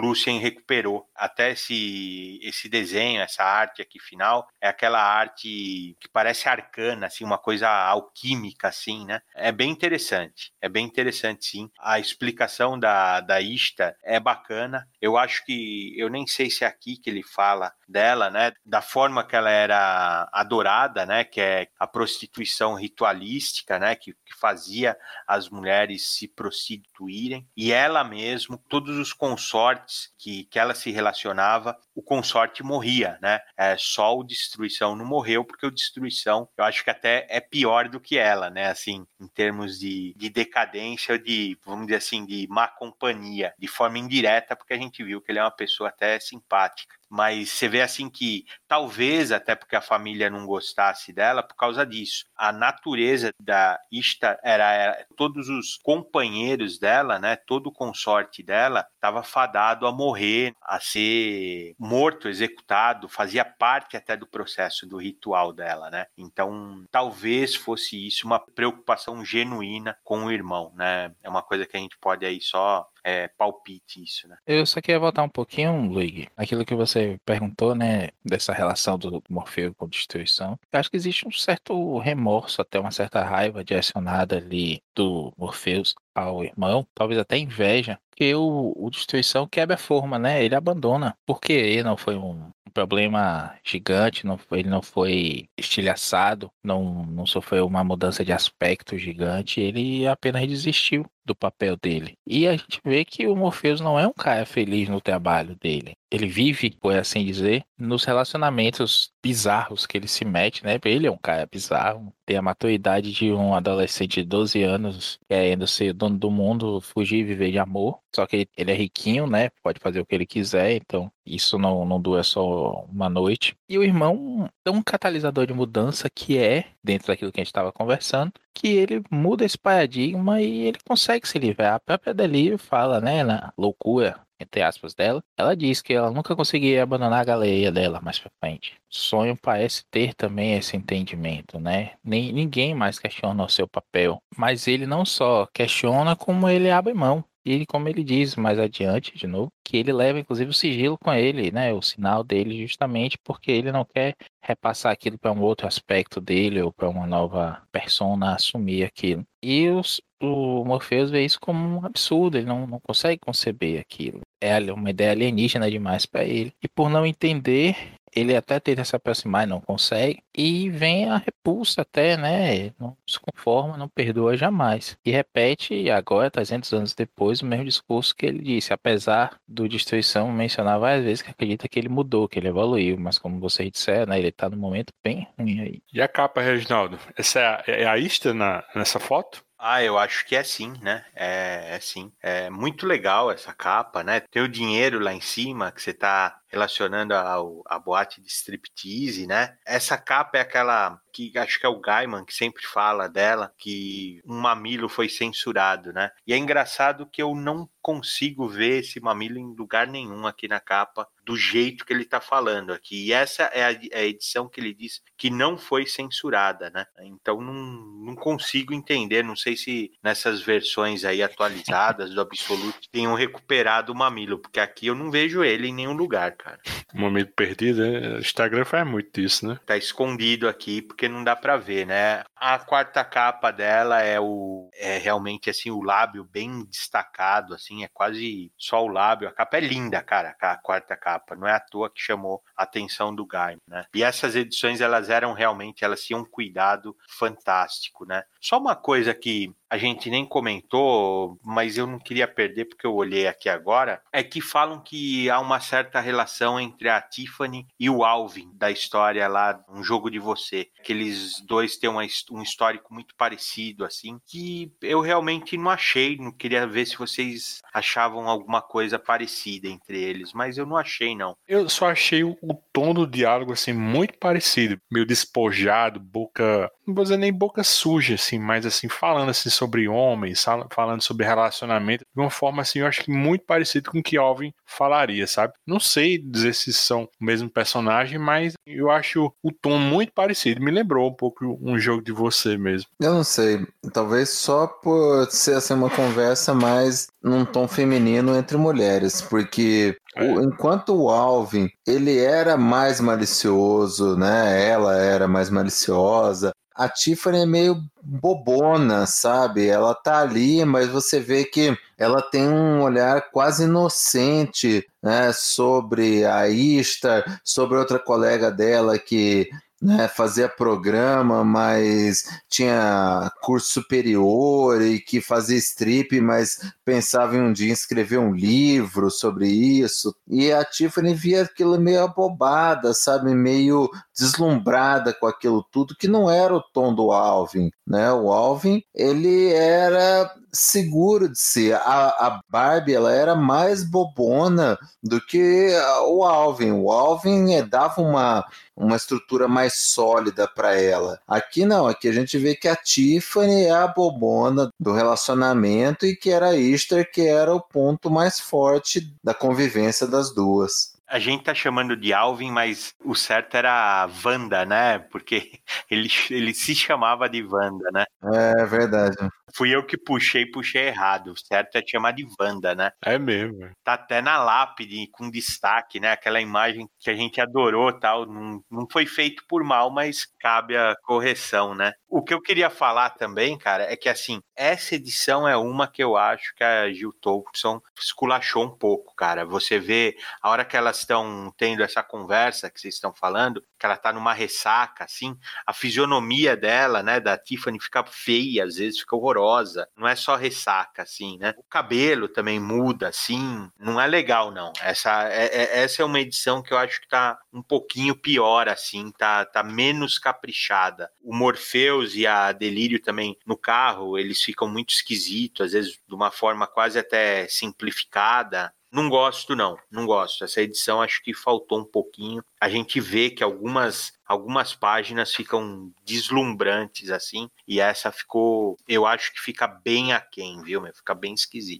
Lucien 0.00 0.38
recuperou. 0.38 1.08
Até 1.14 1.52
esse, 1.52 2.40
esse 2.42 2.68
desenho, 2.68 3.20
essa 3.20 3.44
arte 3.44 3.82
aqui 3.82 4.00
final, 4.00 4.48
é 4.60 4.68
aquela 4.68 5.02
arte 5.02 5.96
que 6.00 6.08
parece 6.12 6.48
arcana, 6.48 7.06
assim, 7.06 7.24
uma 7.24 7.38
coisa 7.38 7.68
alquímica, 7.68 8.68
assim, 8.68 9.04
né? 9.04 9.20
É 9.34 9.52
bem 9.52 9.70
interessante. 9.70 10.52
É 10.60 10.68
bem 10.68 10.84
interessante, 10.86 11.44
sim. 11.46 11.70
A 11.78 11.98
explicação 11.98 12.78
da, 12.78 13.20
da 13.20 13.40
Ista 13.40 13.96
é 14.02 14.18
bacana. 14.18 14.88
Eu 15.00 15.16
acho 15.16 15.44
que, 15.44 15.94
eu 15.96 16.08
nem 16.08 16.26
sei 16.26 16.50
se 16.50 16.64
é 16.64 16.66
aqui 16.66 16.96
que 16.96 17.10
ele 17.10 17.22
fala 17.22 17.72
dela, 17.90 18.30
né, 18.30 18.52
da 18.64 18.80
forma 18.80 19.24
que 19.24 19.34
ela 19.34 19.50
era 19.50 20.28
adorada, 20.32 21.04
né, 21.04 21.24
que 21.24 21.40
é 21.40 21.68
a 21.78 21.86
prostituição 21.86 22.74
ritualística, 22.74 23.78
né, 23.78 23.94
que, 23.96 24.12
que 24.12 24.38
fazia 24.38 24.96
as 25.26 25.48
mulheres 25.48 26.08
se 26.08 26.28
prostituírem, 26.28 27.46
e 27.56 27.72
ela 27.72 28.04
mesmo, 28.04 28.56
todos 28.68 28.96
os 28.96 29.12
consortes 29.12 30.12
que, 30.16 30.44
que 30.44 30.58
ela 30.58 30.74
se 30.74 30.90
relacionava, 30.90 31.76
o 32.00 32.02
consorte 32.02 32.62
morria, 32.62 33.18
né, 33.20 33.40
é, 33.56 33.76
só 33.78 34.16
o 34.16 34.24
Destruição 34.24 34.96
não 34.96 35.04
morreu, 35.04 35.44
porque 35.44 35.66
o 35.66 35.70
Destruição, 35.70 36.48
eu 36.56 36.64
acho 36.64 36.82
que 36.82 36.90
até 36.90 37.26
é 37.28 37.40
pior 37.40 37.88
do 37.90 38.00
que 38.00 38.16
ela, 38.16 38.48
né, 38.48 38.68
assim, 38.68 39.06
em 39.20 39.28
termos 39.28 39.78
de, 39.78 40.14
de 40.16 40.30
decadência, 40.30 41.18
de, 41.18 41.58
vamos 41.64 41.86
dizer 41.86 41.98
assim, 41.98 42.24
de 42.24 42.46
má 42.48 42.66
companhia, 42.66 43.54
de 43.58 43.68
forma 43.68 43.98
indireta, 43.98 44.56
porque 44.56 44.72
a 44.72 44.78
gente 44.78 45.04
viu 45.04 45.20
que 45.20 45.30
ele 45.30 45.38
é 45.38 45.42
uma 45.42 45.50
pessoa 45.50 45.90
até 45.90 46.18
simpática. 46.18 47.00
Mas 47.10 47.50
você 47.50 47.68
vê 47.68 47.82
assim 47.82 48.08
que 48.08 48.44
talvez 48.68 49.32
até 49.32 49.56
porque 49.56 49.74
a 49.74 49.80
família 49.80 50.30
não 50.30 50.46
gostasse 50.46 51.12
dela 51.12 51.42
por 51.42 51.56
causa 51.56 51.84
disso. 51.84 52.24
A 52.36 52.52
natureza 52.52 53.32
da 53.40 53.80
Ista 53.90 54.38
era, 54.44 54.72
era 54.72 55.06
todos 55.16 55.48
os 55.48 55.76
companheiros 55.82 56.78
dela, 56.78 57.18
né, 57.18 57.34
todo 57.34 57.66
o 57.66 57.72
consorte 57.72 58.44
dela 58.44 58.86
estava 58.94 59.24
fadado 59.24 59.88
a 59.88 59.92
morrer, 59.92 60.54
a 60.62 60.78
ser 60.78 61.74
morto, 61.90 62.28
executado, 62.28 63.08
fazia 63.08 63.44
parte 63.44 63.96
até 63.96 64.16
do 64.16 64.24
processo 64.24 64.86
do 64.86 64.96
ritual 64.96 65.52
dela, 65.52 65.90
né? 65.90 66.06
Então, 66.16 66.86
talvez 66.88 67.56
fosse 67.56 68.06
isso 68.06 68.24
uma 68.24 68.38
preocupação 68.38 69.24
genuína 69.24 69.98
com 70.04 70.24
o 70.24 70.30
irmão, 70.30 70.72
né? 70.76 71.12
É 71.20 71.28
uma 71.28 71.42
coisa 71.42 71.66
que 71.66 71.76
a 71.76 71.80
gente 71.80 71.98
pode 71.98 72.24
aí 72.24 72.40
só 72.40 72.86
é, 73.04 73.28
palpite 73.28 74.02
isso, 74.02 74.28
né? 74.28 74.36
Eu 74.46 74.64
só 74.66 74.80
queria 74.80 74.98
voltar 74.98 75.22
um 75.22 75.28
pouquinho, 75.28 75.86
Luigi, 75.86 76.28
aquilo 76.36 76.64
que 76.64 76.74
você 76.74 77.18
perguntou, 77.24 77.74
né, 77.74 78.08
dessa 78.24 78.52
relação 78.52 78.98
do 78.98 79.22
Morfeu 79.28 79.74
com 79.74 79.88
destruição. 79.88 80.58
Eu 80.72 80.80
acho 80.80 80.90
que 80.90 80.96
existe 80.96 81.26
um 81.26 81.30
certo 81.30 81.98
remorso, 81.98 82.60
até 82.60 82.78
uma 82.78 82.90
certa 82.90 83.22
raiva 83.24 83.64
direcionada 83.64 84.36
ali 84.36 84.82
do 84.94 85.32
Morpheus 85.36 85.94
ao 86.14 86.44
irmão, 86.44 86.86
talvez 86.94 87.18
até 87.18 87.38
inveja, 87.38 87.98
que 88.14 88.34
o, 88.34 88.74
o 88.76 88.90
Destruição 88.90 89.46
quebra 89.46 89.76
a 89.76 89.78
forma, 89.78 90.18
né? 90.18 90.44
Ele 90.44 90.54
abandona. 90.54 91.16
Porque 91.24 91.52
ele 91.52 91.82
não 91.82 91.96
foi 91.96 92.16
um, 92.16 92.50
problema 92.70 93.54
gigante, 93.64 94.24
não, 94.24 94.38
ele 94.52 94.68
não 94.68 94.80
foi 94.80 95.48
estilhaçado, 95.56 96.50
não, 96.62 97.04
não 97.04 97.26
sofreu 97.26 97.66
uma 97.66 97.84
mudança 97.84 98.24
de 98.24 98.32
aspecto 98.32 98.96
gigante, 98.96 99.60
ele 99.60 100.06
apenas 100.06 100.46
desistiu 100.46 101.04
do 101.24 101.34
papel 101.34 101.76
dele. 101.76 102.14
E 102.26 102.46
a 102.46 102.52
gente 102.52 102.80
vê 102.84 103.04
que 103.04 103.26
o 103.26 103.36
Morpheus 103.36 103.80
não 103.80 103.98
é 103.98 104.06
um 104.06 104.12
cara 104.12 104.44
feliz 104.46 104.88
no 104.88 105.00
trabalho 105.00 105.56
dele. 105.56 105.94
Ele 106.10 106.26
vive, 106.26 106.70
por 106.72 106.96
assim 106.96 107.24
dizer, 107.24 107.64
nos 107.78 108.04
relacionamentos 108.04 109.12
bizarros 109.22 109.86
que 109.86 109.96
ele 109.96 110.08
se 110.08 110.24
mete, 110.24 110.64
né? 110.64 110.78
Ele 110.84 111.06
é 111.06 111.10
um 111.10 111.16
cara 111.16 111.46
bizarro, 111.46 112.12
tem 112.26 112.36
a 112.36 112.42
maturidade 112.42 113.12
de 113.12 113.32
um 113.32 113.54
adolescente 113.54 114.20
de 114.20 114.24
12 114.24 114.62
anos 114.62 115.18
querendo 115.28 115.66
ser 115.66 115.92
dono 115.92 116.18
do 116.18 116.30
mundo, 116.30 116.80
fugir 116.80 117.18
e 117.18 117.24
viver 117.24 117.52
de 117.52 117.58
amor. 117.58 118.00
Só 118.14 118.26
que 118.26 118.48
ele 118.56 118.72
é 118.72 118.74
riquinho, 118.74 119.26
né? 119.26 119.50
Pode 119.62 119.78
fazer 119.80 120.00
o 120.00 120.06
que 120.06 120.14
ele 120.14 120.26
quiser, 120.26 120.72
então 120.72 121.12
isso 121.24 121.58
não, 121.58 121.84
não 121.84 122.00
dura 122.00 122.22
só 122.24 122.84
uma 122.90 123.08
noite. 123.08 123.54
E 123.68 123.78
o 123.78 123.84
irmão 123.84 124.48
é 124.64 124.70
um 124.70 124.82
catalisador 124.82 125.46
de 125.46 125.52
mudança 125.52 126.08
que 126.10 126.38
é, 126.38 126.66
dentro 126.82 127.08
daquilo 127.08 127.32
que 127.32 127.40
a 127.40 127.42
gente 127.42 127.48
estava 127.48 127.72
conversando, 127.72 128.32
que 128.54 128.68
ele 128.68 129.02
muda 129.10 129.44
esse 129.44 129.58
paradigma 129.58 130.40
e 130.40 130.62
ele 130.62 130.78
consegue 130.86 131.26
se 131.26 131.38
livrar. 131.38 131.74
A 131.74 131.80
própria 131.80 132.14
Delírio 132.14 132.58
fala, 132.58 133.00
né, 133.00 133.22
na 133.22 133.52
loucura, 133.56 134.20
entre 134.40 134.62
aspas, 134.62 134.94
dela, 134.94 135.22
ela 135.36 135.54
diz 135.54 135.82
que 135.82 135.92
ela 135.92 136.10
nunca 136.10 136.34
conseguiria 136.34 136.82
abandonar 136.82 137.20
a 137.20 137.24
galeria 137.24 137.70
dela 137.70 138.00
mais 138.00 138.18
pra 138.18 138.30
frente. 138.40 138.74
Sonho 138.88 139.36
parece 139.36 139.84
ter 139.90 140.14
também 140.14 140.54
esse 140.54 140.76
entendimento, 140.76 141.60
né? 141.60 141.92
Nem, 142.02 142.32
ninguém 142.32 142.74
mais 142.74 142.98
questiona 142.98 143.44
o 143.44 143.48
seu 143.48 143.68
papel, 143.68 144.22
mas 144.36 144.66
ele 144.66 144.86
não 144.86 145.04
só 145.04 145.46
questiona, 145.52 146.16
como 146.16 146.48
ele 146.48 146.70
abre 146.70 146.94
mão. 146.94 147.22
E 147.44 147.64
como 147.66 147.88
ele 147.88 148.04
diz 148.04 148.36
mais 148.36 148.58
adiante, 148.58 149.16
de 149.16 149.26
novo, 149.26 149.50
que 149.64 149.76
ele 149.76 149.92
leva 149.92 150.18
inclusive 150.18 150.50
o 150.50 150.54
sigilo 150.54 150.98
com 150.98 151.12
ele, 151.12 151.50
né? 151.50 151.72
O 151.72 151.80
sinal 151.80 152.22
dele, 152.22 152.60
justamente 152.66 153.16
porque 153.24 153.50
ele 153.50 153.72
não 153.72 153.84
quer 153.84 154.14
repassar 154.42 154.92
aquilo 154.92 155.18
para 155.18 155.32
um 155.32 155.40
outro 155.40 155.66
aspecto 155.66 156.20
dele 156.20 156.60
ou 156.60 156.72
para 156.72 156.88
uma 156.88 157.06
nova 157.06 157.62
persona 157.72 158.34
assumir 158.34 158.84
aquilo. 158.84 159.24
E 159.42 159.68
os, 159.68 160.00
o 160.20 160.64
Morpheus 160.64 161.10
vê 161.10 161.24
isso 161.24 161.40
como 161.40 161.58
um 161.58 161.84
absurdo, 161.84 162.36
ele 162.36 162.46
não, 162.46 162.66
não 162.66 162.80
consegue 162.80 163.20
conceber 163.20 163.80
aquilo. 163.80 164.20
É 164.40 164.58
uma 164.72 164.90
ideia 164.90 165.12
alienígena 165.12 165.70
demais 165.70 166.04
para 166.04 166.24
ele. 166.24 166.52
E 166.62 166.68
por 166.68 166.90
não 166.90 167.06
entender, 167.06 167.76
ele 168.14 168.36
até 168.36 168.58
tenta 168.58 168.84
se 168.84 168.94
aproximar 168.94 169.44
e 169.44 169.50
não 169.50 169.60
consegue. 169.60 170.22
E 170.34 170.68
vem 170.70 171.08
a 171.08 171.18
repulsa 171.18 171.82
até, 171.82 172.16
né? 172.16 172.72
Não 172.78 172.96
se 173.06 173.18
conforma, 173.20 173.76
não 173.76 173.88
perdoa 173.88 174.36
jamais. 174.36 174.96
E 175.04 175.10
repete 175.10 175.90
agora, 175.90 176.30
300 176.30 176.72
anos 176.72 176.94
depois, 176.94 177.42
o 177.42 177.46
mesmo 177.46 177.64
discurso 177.64 178.14
que 178.14 178.26
ele 178.26 178.42
disse. 178.42 178.72
Apesar 178.72 179.38
do 179.46 179.68
Destruição 179.68 180.30
mencionar 180.32 180.78
várias 180.78 181.04
vezes 181.04 181.22
que 181.22 181.30
acredita 181.30 181.68
que 181.68 181.78
ele 181.78 181.88
mudou, 181.88 182.28
que 182.28 182.38
ele 182.38 182.48
evoluiu. 182.48 182.96
Mas 182.98 183.18
como 183.18 183.40
vocês 183.40 183.70
disseram, 183.70 184.06
né? 184.06 184.18
Ele 184.18 184.32
tá 184.32 184.48
num 184.48 184.56
momento 184.56 184.92
bem 185.02 185.26
ruim 185.38 185.60
aí. 185.60 185.82
E 185.92 186.00
a 186.00 186.08
capa, 186.08 186.40
Reginaldo? 186.40 186.98
Essa 187.16 187.40
é 187.40 187.44
a, 187.44 187.64
é 187.66 187.86
a 187.86 187.98
Ista 187.98 188.34
na, 188.34 188.64
nessa 188.74 188.98
foto? 188.98 189.44
Ah, 189.62 189.82
eu 189.82 189.98
acho 189.98 190.24
que 190.24 190.34
é 190.34 190.42
sim, 190.42 190.72
né? 190.80 191.04
É, 191.14 191.76
é 191.76 191.80
sim. 191.80 192.10
É 192.22 192.48
muito 192.48 192.86
legal 192.86 193.30
essa 193.30 193.52
capa, 193.52 194.02
né? 194.02 194.20
Tem 194.20 194.42
o 194.42 194.48
dinheiro 194.48 194.98
lá 194.98 195.12
em 195.12 195.20
cima 195.20 195.70
que 195.70 195.82
você 195.82 195.92
tá 195.92 196.39
relacionando 196.50 197.14
ao, 197.14 197.62
a 197.66 197.78
boate 197.78 198.20
de 198.20 198.28
striptease, 198.28 199.26
né? 199.26 199.56
Essa 199.64 199.96
capa 199.96 200.38
é 200.38 200.40
aquela 200.40 201.00
que 201.12 201.36
acho 201.36 201.58
que 201.58 201.66
é 201.66 201.68
o 201.68 201.80
Gaiman 201.80 202.24
que 202.24 202.34
sempre 202.34 202.66
fala 202.66 203.08
dela, 203.08 203.52
que 203.58 204.20
um 204.24 204.38
mamilo 204.38 204.88
foi 204.88 205.08
censurado, 205.08 205.92
né? 205.92 206.10
E 206.26 206.32
é 206.32 206.36
engraçado 206.36 207.06
que 207.06 207.22
eu 207.22 207.34
não 207.34 207.68
consigo 207.82 208.48
ver 208.48 208.80
esse 208.80 209.00
mamilo 209.00 209.38
em 209.38 209.54
lugar 209.54 209.86
nenhum 209.86 210.26
aqui 210.26 210.46
na 210.46 210.60
capa 210.60 211.08
do 211.24 211.36
jeito 211.36 211.84
que 211.84 211.92
ele 211.92 212.02
está 212.02 212.20
falando 212.20 212.72
aqui. 212.72 213.06
E 213.06 213.12
essa 213.12 213.44
é 213.44 213.64
a, 213.64 213.72
é 213.72 214.00
a, 214.00 214.04
edição 214.04 214.48
que 214.48 214.60
ele 214.60 214.74
diz 214.74 215.00
que 215.16 215.30
não 215.30 215.56
foi 215.56 215.86
censurada, 215.86 216.70
né? 216.70 216.86
Então 217.02 217.40
não, 217.40 217.54
não 217.54 218.14
consigo 218.14 218.74
entender, 218.74 219.22
não 219.22 219.36
sei 219.36 219.56
se 219.56 219.92
nessas 220.02 220.42
versões 220.42 221.04
aí 221.04 221.22
atualizadas 221.22 222.12
do 222.12 222.20
Absolute 222.20 222.88
tenham 222.90 223.14
recuperado 223.14 223.92
o 223.92 223.96
mamilo, 223.96 224.38
porque 224.38 224.60
aqui 224.60 224.88
eu 224.88 224.94
não 224.94 225.10
vejo 225.10 225.44
ele 225.44 225.68
em 225.68 225.74
nenhum 225.74 225.92
lugar, 225.92 226.36
cara. 226.42 226.58
O 226.92 227.00
mamilo 227.00 227.28
perdido, 227.28 227.80
né? 227.82 228.16
O 228.16 228.18
Instagram 228.18 228.64
faz 228.64 228.84
muito 228.84 229.20
disso, 229.20 229.46
né? 229.46 229.60
Tá 229.64 229.76
escondido 229.76 230.48
aqui 230.48 230.82
porque 230.82 231.08
não 231.08 231.22
dá 231.22 231.36
para 231.36 231.56
ver, 231.56 231.86
né? 231.86 232.24
A 232.40 232.58
quarta 232.58 233.04
capa 233.04 233.50
dela 233.50 234.00
é 234.00 234.18
o 234.18 234.70
é 234.74 234.96
realmente 234.96 235.50
assim 235.50 235.70
o 235.70 235.82
lábio 235.82 236.24
bem 236.24 236.64
destacado, 236.64 237.52
assim, 237.52 237.84
é 237.84 237.88
quase 237.88 238.50
só 238.56 238.82
o 238.82 238.88
lábio. 238.88 239.28
A 239.28 239.32
capa 239.32 239.58
é 239.58 239.60
linda, 239.60 240.02
cara, 240.02 240.34
a 240.40 240.56
quarta 240.56 240.96
capa. 240.96 241.36
Não 241.36 241.46
é 241.46 241.52
à 241.52 241.60
toa 241.60 241.90
que 241.90 242.00
chamou 242.00 242.42
a 242.56 242.62
atenção 242.62 243.14
do 243.14 243.26
Guy, 243.26 243.58
né? 243.68 243.84
E 243.94 244.02
essas 244.02 244.34
edições 244.34 244.80
elas 244.80 245.10
eram 245.10 245.34
realmente, 245.34 245.84
elas 245.84 246.02
tinham 246.02 246.22
um 246.22 246.24
cuidado 246.24 246.96
fantástico, 247.06 248.06
né? 248.06 248.24
Só 248.40 248.58
uma 248.58 248.74
coisa 248.74 249.12
que 249.12 249.54
a 249.68 249.78
gente 249.78 250.10
nem 250.10 250.26
comentou, 250.26 251.38
mas 251.44 251.78
eu 251.78 251.86
não 251.86 251.98
queria 251.98 252.26
perder 252.26 252.64
porque 252.64 252.84
eu 252.84 252.92
olhei 252.92 253.28
aqui 253.28 253.48
agora, 253.48 254.02
é 254.12 254.20
que 254.20 254.40
falam 254.40 254.80
que 254.80 255.30
há 255.30 255.38
uma 255.38 255.60
certa 255.60 256.00
relação 256.00 256.58
entre 256.58 256.88
a 256.88 257.00
Tiffany 257.00 257.68
e 257.78 257.88
o 257.88 258.02
Alvin 258.02 258.50
da 258.54 258.68
história 258.68 259.28
lá, 259.28 259.62
um 259.68 259.82
jogo 259.84 260.10
de 260.10 260.18
você. 260.18 260.68
Que 260.82 260.92
eles 260.92 261.40
dois 261.42 261.76
têm 261.76 261.88
uma, 261.88 262.04
um 262.30 262.42
histórico 262.42 262.92
muito 262.92 263.14
parecido, 263.14 263.84
assim, 263.84 264.18
que 264.26 264.72
eu 264.82 265.00
realmente 265.00 265.56
não 265.56 265.70
achei, 265.70 266.16
não 266.16 266.32
queria 266.32 266.66
ver 266.66 266.86
se 266.86 266.96
vocês 266.96 267.60
achavam 267.72 268.28
alguma 268.28 268.62
coisa 268.62 268.98
parecida 268.98 269.68
entre 269.68 270.00
eles, 270.00 270.32
mas 270.32 270.58
eu 270.58 270.66
não 270.66 270.76
achei, 270.76 271.14
não. 271.14 271.36
Eu 271.46 271.68
só 271.68 271.90
achei 271.90 272.24
o, 272.24 272.36
tom 272.72 272.94
do 272.94 273.06
diálogo, 273.06 273.52
assim, 273.52 273.72
muito 273.72 274.18
parecido, 274.18 274.80
meio 274.90 275.06
despojado, 275.06 276.00
boca, 276.00 276.70
não 276.90 276.94
vou 276.94 277.04
dizer 277.04 277.16
nem 277.16 277.32
boca 277.32 277.62
suja, 277.64 278.14
assim, 278.14 278.38
mas 278.38 278.66
assim, 278.66 278.88
falando 278.88 279.30
assim 279.30 279.48
sobre 279.48 279.88
homens, 279.88 280.44
falando 280.70 281.02
sobre 281.02 281.24
relacionamento, 281.24 282.04
de 282.14 282.20
uma 282.20 282.30
forma 282.30 282.62
assim, 282.62 282.80
eu 282.80 282.86
acho 282.86 283.02
que 283.02 283.10
muito 283.10 283.44
parecido 283.44 283.90
com 283.90 283.98
o 283.98 284.02
que 284.02 284.18
Alvin 284.18 284.52
falaria, 284.66 285.26
sabe? 285.26 285.54
Não 285.66 285.80
sei 285.80 286.18
dizer 286.18 286.54
se 286.54 286.72
são 286.72 287.08
o 287.20 287.24
mesmo 287.24 287.48
personagem, 287.48 288.18
mas 288.18 288.54
eu 288.66 288.90
acho 288.90 289.32
o 289.42 289.52
tom 289.52 289.78
muito 289.78 290.12
parecido. 290.12 290.62
Me 290.62 290.70
lembrou 290.70 291.08
um 291.08 291.14
pouco 291.14 291.58
um 291.62 291.78
jogo 291.78 292.02
de 292.02 292.12
você 292.12 292.56
mesmo. 292.56 292.88
Eu 293.00 293.14
não 293.14 293.24
sei, 293.24 293.66
talvez 293.92 294.30
só 294.30 294.66
por 294.66 295.26
ser 295.30 295.54
assim 295.54 295.74
uma 295.74 295.90
conversa 295.90 296.52
mais 296.54 297.06
num 297.22 297.44
tom 297.44 297.68
feminino 297.68 298.36
entre 298.36 298.56
mulheres, 298.56 299.20
porque 299.20 299.96
é. 300.16 300.24
O, 300.24 300.42
enquanto 300.42 300.94
o 300.94 301.08
Alvin 301.08 301.68
ele 301.86 302.18
era 302.18 302.56
mais 302.56 303.00
malicioso, 303.00 304.16
né? 304.16 304.68
Ela 304.68 304.96
era 304.96 305.28
mais 305.28 305.50
maliciosa 305.50 306.52
a 306.80 306.88
Tiffany 306.88 307.40
é 307.40 307.46
meio 307.46 307.84
bobona, 308.02 309.04
sabe? 309.06 309.66
Ela 309.66 309.94
tá 309.94 310.20
ali, 310.20 310.64
mas 310.64 310.88
você 310.88 311.20
vê 311.20 311.44
que 311.44 311.76
ela 311.98 312.22
tem 312.22 312.48
um 312.48 312.80
olhar 312.80 313.30
quase 313.30 313.64
inocente, 313.64 314.88
né, 315.02 315.30
sobre 315.34 316.24
a 316.24 316.48
Istar, 316.48 317.38
sobre 317.44 317.76
outra 317.76 317.98
colega 317.98 318.50
dela 318.50 318.98
que 318.98 319.50
né, 319.80 320.08
fazia 320.08 320.48
programa, 320.48 321.42
mas 321.42 322.24
tinha 322.48 323.30
curso 323.40 323.72
superior 323.72 324.82
e 324.82 325.00
que 325.00 325.20
fazia 325.20 325.56
strip, 325.56 326.20
mas 326.20 326.72
pensava 326.84 327.36
em 327.36 327.40
um 327.40 327.52
dia 327.52 327.72
escrever 327.72 328.18
um 328.18 328.34
livro 328.34 329.10
sobre 329.10 329.48
isso. 329.48 330.14
E 330.28 330.52
a 330.52 330.64
Tiffany 330.64 331.14
via 331.14 331.42
aquilo 331.42 331.80
meio 331.80 332.04
abobada, 332.04 332.92
sabe, 332.92 333.34
meio 333.34 333.90
deslumbrada 334.20 335.14
com 335.14 335.26
aquilo 335.26 335.64
tudo, 335.72 335.96
que 335.96 336.06
não 336.06 336.30
era 336.30 336.54
o 336.54 336.62
tom 336.62 336.94
do 336.94 337.10
Alvin, 337.10 337.70
né? 337.86 338.12
O 338.12 338.30
Alvin, 338.30 338.82
ele 338.94 339.52
era 339.52 340.30
seguro 340.52 341.28
de 341.28 341.38
si. 341.38 341.72
A, 341.72 341.78
a 341.80 342.40
Barbie, 342.48 342.94
ela 342.94 343.12
era 343.12 343.34
mais 343.34 343.82
bobona 343.82 344.78
do 345.02 345.20
que 345.24 345.70
o 346.06 346.22
Alvin. 346.24 346.72
O 346.72 346.92
Alvin 346.92 347.54
é, 347.54 347.62
dava 347.62 348.02
uma 348.02 348.44
uma 348.80 348.96
estrutura 348.96 349.46
mais 349.46 349.74
sólida 349.74 350.48
para 350.48 350.74
ela. 350.80 351.20
Aqui 351.28 351.66
não, 351.66 351.86
aqui 351.86 352.08
a 352.08 352.12
gente 352.12 352.38
vê 352.38 352.56
que 352.56 352.66
a 352.66 352.74
Tiffany 352.74 353.64
é 353.64 353.70
a 353.70 353.86
bobona 353.86 354.70
do 354.80 354.92
relacionamento 354.92 356.06
e 356.06 356.16
que 356.16 356.30
era 356.30 356.48
a 356.48 356.56
Easter 356.56 357.10
que 357.12 357.20
era 357.20 357.54
o 357.54 357.60
ponto 357.60 358.10
mais 358.10 358.40
forte 358.40 359.12
da 359.22 359.34
convivência 359.34 360.06
das 360.06 360.34
duas. 360.34 360.89
A 361.10 361.18
gente 361.18 361.42
tá 361.42 361.52
chamando 361.52 361.96
de 361.96 362.12
Alvin, 362.12 362.52
mas 362.52 362.94
o 363.04 363.14
certo 363.16 363.56
era 363.56 364.08
Wanda, 364.24 364.64
né? 364.64 364.98
Porque 364.98 365.60
ele, 365.90 366.08
ele 366.30 366.54
se 366.54 366.74
chamava 366.74 367.28
de 367.28 367.42
Wanda, 367.42 367.90
né? 367.92 368.04
É 368.32 368.64
verdade. 368.64 369.16
Fui 369.54 369.74
eu 369.74 369.84
que 369.84 369.98
puxei, 369.98 370.46
puxei 370.46 370.86
errado. 370.86 371.32
O 371.32 371.36
certo 371.36 371.76
é 371.76 371.82
chamar 371.84 372.12
de 372.12 372.24
Wanda, 372.38 372.74
né? 372.74 372.92
É 373.04 373.18
mesmo. 373.18 373.70
Tá 373.82 373.94
até 373.94 374.22
na 374.22 374.38
lápide, 374.42 375.08
com 375.10 375.28
destaque, 375.30 375.98
né? 375.98 376.12
Aquela 376.12 376.40
imagem 376.40 376.88
que 377.00 377.10
a 377.10 377.14
gente 377.14 377.40
adorou 377.40 377.92
tal. 377.92 378.26
Não, 378.26 378.62
não 378.70 378.86
foi 378.90 379.06
feito 379.06 379.42
por 379.48 379.64
mal, 379.64 379.90
mas 379.90 380.26
cabe 380.38 380.76
a 380.76 380.94
correção, 381.02 381.74
né? 381.74 381.92
O 382.08 382.22
que 382.22 382.32
eu 382.32 382.40
queria 382.40 382.70
falar 382.70 383.10
também, 383.10 383.58
cara, 383.58 383.84
é 383.84 383.96
que 383.96 384.08
assim, 384.08 384.40
essa 384.60 384.94
edição 384.94 385.48
é 385.48 385.56
uma 385.56 385.88
que 385.88 386.04
eu 386.04 386.18
acho 386.18 386.54
que 386.54 386.62
a 386.62 386.92
Gil 386.92 387.14
Thompson 387.14 387.80
esculachou 387.98 388.62
um 388.62 388.70
pouco, 388.70 389.14
cara. 389.16 389.42
Você 389.46 389.78
vê 389.78 390.14
a 390.42 390.50
hora 390.50 390.66
que 390.66 390.76
elas 390.76 390.98
estão 390.98 391.50
tendo 391.56 391.82
essa 391.82 392.02
conversa 392.02 392.68
que 392.70 392.78
vocês 392.78 392.92
estão 392.92 393.10
falando, 393.14 393.64
que 393.78 393.86
ela 393.86 393.96
tá 393.96 394.12
numa 394.12 394.34
ressaca, 394.34 395.04
assim, 395.04 395.34
a 395.66 395.72
fisionomia 395.72 396.58
dela, 396.58 397.02
né, 397.02 397.18
da 397.18 397.38
Tiffany 397.38 397.80
fica 397.80 398.04
feia, 398.04 398.64
às 398.64 398.76
vezes 398.76 399.00
fica 399.00 399.16
horrorosa. 399.16 399.88
Não 399.96 400.06
é 400.06 400.14
só 400.14 400.36
ressaca, 400.36 401.04
assim, 401.04 401.38
né? 401.38 401.54
O 401.56 401.62
cabelo 401.62 402.28
também 402.28 402.60
muda, 402.60 403.08
assim. 403.08 403.66
Não 403.78 403.98
é 403.98 404.06
legal, 404.06 404.50
não. 404.50 404.74
Essa 404.82 405.26
é, 405.30 405.46
é, 405.46 405.82
essa 405.84 406.02
é 406.02 406.04
uma 406.04 406.20
edição 406.20 406.62
que 406.62 406.74
eu 406.74 406.76
acho 406.76 407.00
que 407.00 407.08
tá 407.08 407.38
um 407.50 407.62
pouquinho 407.62 408.14
pior, 408.14 408.68
assim, 408.68 409.10
tá, 409.12 409.46
tá 409.46 409.62
menos 409.62 410.18
caprichada. 410.18 411.10
O 411.22 411.34
Morpheus 411.34 412.14
e 412.14 412.26
a 412.26 412.52
Delírio 412.52 413.00
também 413.00 413.38
no 413.46 413.56
carro, 413.56 414.18
eles 414.18 414.49
ficam 414.50 414.68
muito 414.68 414.90
esquisitos, 414.90 415.66
às 415.66 415.72
vezes 415.72 415.92
de 416.06 416.14
uma 416.14 416.30
forma 416.30 416.66
quase 416.66 416.98
até 416.98 417.46
simplificada. 417.48 418.72
Não 418.92 419.08
gosto, 419.08 419.54
não. 419.54 419.78
Não 419.90 420.04
gosto. 420.04 420.42
Essa 420.42 420.62
edição 420.62 421.00
acho 421.00 421.22
que 421.22 421.32
faltou 421.32 421.78
um 421.78 421.84
pouquinho. 421.84 422.44
A 422.60 422.68
gente 422.68 422.98
vê 423.00 423.30
que 423.30 423.44
algumas, 423.44 424.12
algumas 424.26 424.74
páginas 424.74 425.32
ficam 425.32 425.92
deslumbrantes, 426.04 427.10
assim. 427.10 427.48
E 427.68 427.80
essa 427.80 428.10
ficou. 428.10 428.76
Eu 428.88 429.06
acho 429.06 429.32
que 429.32 429.40
fica 429.40 429.68
bem 429.68 430.12
aquém, 430.12 430.60
viu? 430.62 430.82
Fica 430.92 431.14
bem 431.14 431.34
esquisito. 431.34 431.78